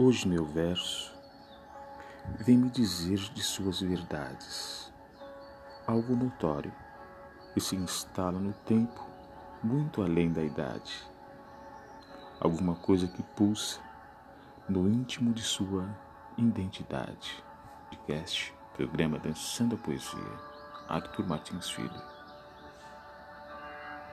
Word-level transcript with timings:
Hoje 0.00 0.28
meu 0.28 0.44
verso 0.44 1.12
vem 2.38 2.56
me 2.56 2.70
dizer 2.70 3.18
de 3.34 3.42
suas 3.42 3.80
verdades, 3.80 4.92
algo 5.84 6.14
notório 6.14 6.72
que 7.52 7.60
se 7.60 7.74
instala 7.74 8.38
no 8.38 8.52
tempo 8.64 9.04
muito 9.60 10.00
além 10.00 10.30
da 10.32 10.40
idade, 10.40 11.04
alguma 12.38 12.76
coisa 12.76 13.08
que 13.08 13.24
pulsa 13.24 13.80
no 14.68 14.88
íntimo 14.88 15.34
de 15.34 15.42
sua 15.42 15.88
identidade. 16.36 17.42
Podcast, 17.90 18.54
programa 18.74 19.18
Dançando 19.18 19.74
a 19.74 19.78
Poesia, 19.78 20.38
Arthur 20.88 21.26
Martins 21.26 21.70
Filho. 21.70 22.17